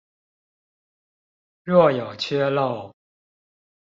[1.63, 2.91] 若有缺漏